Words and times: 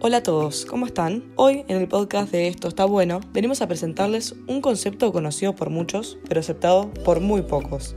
Hola 0.00 0.18
a 0.18 0.22
todos, 0.22 0.64
¿cómo 0.64 0.86
están? 0.86 1.24
Hoy 1.36 1.66
en 1.68 1.76
el 1.76 1.88
podcast 1.88 2.32
de 2.32 2.48
Esto 2.48 2.68
está 2.68 2.86
bueno, 2.86 3.20
venimos 3.32 3.60
a 3.60 3.68
presentarles 3.68 4.36
un 4.46 4.62
concepto 4.62 5.12
conocido 5.12 5.54
por 5.54 5.68
muchos, 5.68 6.16
pero 6.28 6.40
aceptado 6.40 6.94
por 7.04 7.20
muy 7.20 7.42
pocos. 7.42 7.94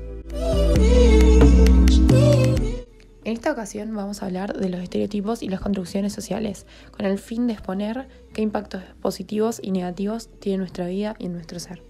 En 3.23 3.33
esta 3.33 3.53
ocasión 3.53 3.95
vamos 3.95 4.21
a 4.21 4.25
hablar 4.25 4.57
de 4.57 4.67
los 4.67 4.81
estereotipos 4.81 5.41
y 5.41 5.47
las 5.47 5.61
construcciones 5.61 6.11
sociales, 6.11 6.65
con 6.91 7.05
el 7.05 7.17
fin 7.17 7.47
de 7.47 7.53
exponer 7.53 8.09
qué 8.33 8.41
impactos 8.41 8.83
positivos 9.01 9.61
y 9.63 9.71
negativos 9.71 10.27
tiene 10.39 10.57
nuestra 10.57 10.87
vida 10.87 11.15
y 11.17 11.29
nuestro 11.29 11.59
ser. 11.59 11.81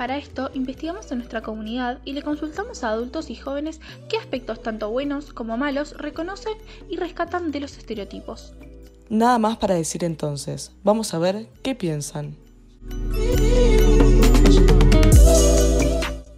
Para 0.00 0.16
esto, 0.16 0.50
investigamos 0.54 1.12
en 1.12 1.18
nuestra 1.18 1.42
comunidad 1.42 1.98
y 2.06 2.14
le 2.14 2.22
consultamos 2.22 2.82
a 2.84 2.88
adultos 2.88 3.28
y 3.28 3.36
jóvenes 3.36 3.82
qué 4.08 4.16
aspectos 4.16 4.62
tanto 4.62 4.88
buenos 4.88 5.34
como 5.34 5.58
malos 5.58 5.94
reconocen 5.98 6.54
y 6.88 6.96
rescatan 6.96 7.52
de 7.52 7.60
los 7.60 7.76
estereotipos. 7.76 8.54
Nada 9.10 9.38
más 9.38 9.58
para 9.58 9.74
decir 9.74 10.02
entonces, 10.02 10.72
vamos 10.84 11.12
a 11.12 11.18
ver 11.18 11.48
qué 11.62 11.74
piensan. 11.74 12.34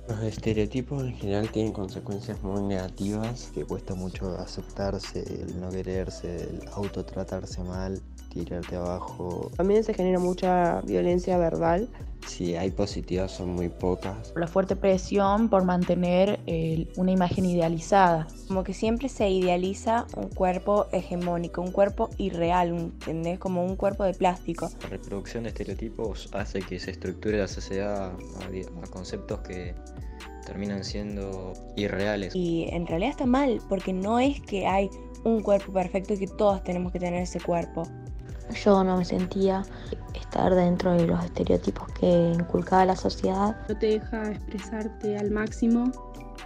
Los 0.08 0.22
estereotipos 0.24 1.04
en 1.04 1.14
general 1.14 1.48
tienen 1.52 1.72
consecuencias 1.72 2.42
muy 2.42 2.62
negativas, 2.62 3.52
que 3.54 3.64
cuesta 3.64 3.94
mucho 3.94 4.36
aceptarse, 4.38 5.20
el 5.20 5.60
no 5.60 5.70
quererse, 5.70 6.48
el 6.50 6.68
autotratarse 6.74 7.62
mal, 7.62 8.02
tirarte 8.40 8.76
abajo. 8.76 9.50
También 9.56 9.84
se 9.84 9.94
genera 9.94 10.18
mucha 10.18 10.80
violencia 10.82 11.38
verbal. 11.38 11.88
Si 12.26 12.54
hay 12.54 12.70
positivas 12.70 13.32
son 13.32 13.50
muy 13.50 13.68
pocas. 13.68 14.32
La 14.36 14.46
fuerte 14.46 14.76
presión 14.76 15.48
por 15.48 15.64
mantener 15.64 16.38
eh, 16.46 16.86
una 16.96 17.10
imagen 17.10 17.44
idealizada. 17.44 18.28
Como 18.46 18.62
que 18.62 18.74
siempre 18.74 19.08
se 19.08 19.28
idealiza 19.28 20.06
un 20.16 20.28
cuerpo 20.28 20.86
hegemónico, 20.92 21.62
un 21.62 21.72
cuerpo 21.72 22.10
irreal, 22.18 22.68
¿entendés? 22.68 23.40
Como 23.40 23.64
un 23.64 23.74
cuerpo 23.74 24.04
de 24.04 24.14
plástico. 24.14 24.70
La 24.82 24.88
reproducción 24.90 25.42
de 25.42 25.48
estereotipos 25.48 26.28
hace 26.32 26.60
que 26.60 26.78
se 26.78 26.92
estructure 26.92 27.38
la 27.38 27.48
sociedad 27.48 28.12
a, 28.12 28.84
a 28.84 28.86
conceptos 28.90 29.40
que 29.40 29.74
terminan 30.46 30.84
siendo 30.84 31.54
irreales. 31.76 32.34
Y 32.34 32.68
en 32.70 32.86
realidad 32.86 33.10
está 33.10 33.26
mal, 33.26 33.60
porque 33.68 33.92
no 33.92 34.20
es 34.20 34.40
que 34.40 34.66
hay 34.66 34.90
un 35.24 35.40
cuerpo 35.40 35.72
perfecto 35.72 36.14
y 36.14 36.18
que 36.18 36.26
todos 36.26 36.62
tenemos 36.62 36.92
que 36.92 36.98
tener 36.98 37.22
ese 37.22 37.40
cuerpo. 37.40 37.84
Yo 38.64 38.84
no 38.84 38.96
me 38.96 39.04
sentía 39.04 39.62
estar 40.14 40.54
dentro 40.54 40.92
de 40.92 41.06
los 41.06 41.24
estereotipos 41.24 41.90
que 41.92 42.32
inculcaba 42.34 42.84
la 42.84 42.96
sociedad. 42.96 43.56
No 43.68 43.76
te 43.76 43.86
deja 43.86 44.30
expresarte 44.30 45.18
al 45.18 45.30
máximo 45.30 45.90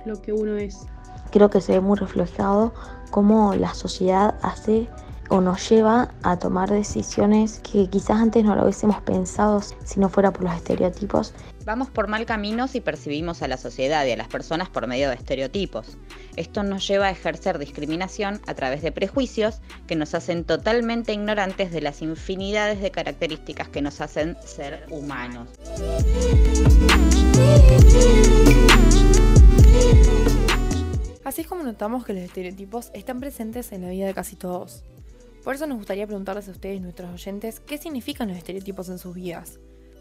lo 0.04 0.20
que 0.20 0.32
uno 0.32 0.56
es. 0.56 0.86
Creo 1.30 1.50
que 1.50 1.60
se 1.60 1.72
ve 1.72 1.80
muy 1.80 1.96
reflejado 1.98 2.72
cómo 3.10 3.54
la 3.54 3.74
sociedad 3.74 4.36
hace 4.42 4.88
o 5.28 5.40
nos 5.40 5.68
lleva 5.68 6.10
a 6.22 6.38
tomar 6.38 6.70
decisiones 6.70 7.60
que 7.60 7.88
quizás 7.88 8.20
antes 8.20 8.44
no 8.44 8.54
lo 8.54 8.62
hubiésemos 8.62 9.00
pensado 9.02 9.60
si 9.60 10.00
no 10.00 10.08
fuera 10.08 10.32
por 10.32 10.44
los 10.44 10.54
estereotipos. 10.54 11.34
Vamos 11.64 11.90
por 11.90 12.06
mal 12.06 12.26
camino 12.26 12.68
si 12.68 12.80
percibimos 12.80 13.42
a 13.42 13.48
la 13.48 13.56
sociedad 13.56 14.06
y 14.06 14.12
a 14.12 14.16
las 14.16 14.28
personas 14.28 14.68
por 14.68 14.86
medio 14.86 15.08
de 15.08 15.16
estereotipos. 15.16 15.98
Esto 16.36 16.62
nos 16.62 16.86
lleva 16.86 17.06
a 17.06 17.10
ejercer 17.10 17.58
discriminación 17.58 18.40
a 18.46 18.54
través 18.54 18.82
de 18.82 18.92
prejuicios 18.92 19.60
que 19.86 19.96
nos 19.96 20.14
hacen 20.14 20.44
totalmente 20.44 21.14
ignorantes 21.14 21.72
de 21.72 21.80
las 21.80 22.02
infinidades 22.02 22.80
de 22.82 22.90
características 22.90 23.68
que 23.68 23.80
nos 23.80 24.02
hacen 24.02 24.36
ser 24.44 24.86
humanos. 24.90 25.48
Así 31.24 31.40
es 31.40 31.46
como 31.46 31.62
notamos 31.62 32.04
que 32.04 32.12
los 32.12 32.22
estereotipos 32.22 32.90
están 32.92 33.18
presentes 33.18 33.72
en 33.72 33.82
la 33.82 33.88
vida 33.88 34.06
de 34.06 34.14
casi 34.14 34.36
todos. 34.36 34.84
Por 35.42 35.54
eso 35.54 35.66
nos 35.66 35.78
gustaría 35.78 36.06
preguntarles 36.06 36.48
a 36.48 36.50
ustedes, 36.50 36.80
nuestros 36.82 37.12
oyentes, 37.12 37.60
qué 37.60 37.78
significan 37.78 38.28
los 38.28 38.36
estereotipos 38.36 38.88
en 38.90 38.98
sus 38.98 39.14
vidas. 39.14 39.58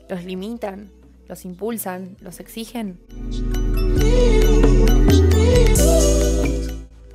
¿Los 0.10 0.26
limitan? 0.26 0.92
¿Los 1.28 1.46
impulsan? 1.46 2.18
¿Los 2.20 2.40
exigen? 2.40 3.00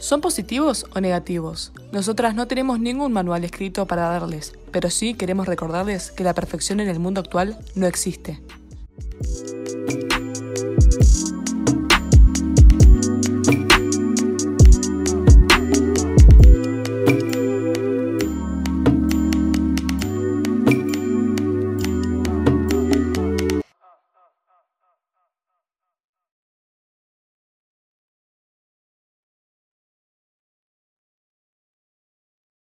¿Son 0.00 0.22
positivos 0.22 0.86
o 0.94 1.00
negativos? 1.00 1.72
Nosotras 1.92 2.34
no 2.34 2.48
tenemos 2.48 2.80
ningún 2.80 3.12
manual 3.12 3.44
escrito 3.44 3.84
para 3.86 4.08
darles, 4.08 4.54
pero 4.72 4.88
sí 4.88 5.12
queremos 5.12 5.46
recordarles 5.46 6.10
que 6.10 6.24
la 6.24 6.32
perfección 6.32 6.80
en 6.80 6.88
el 6.88 6.98
mundo 6.98 7.20
actual 7.20 7.58
no 7.74 7.86
existe. 7.86 8.40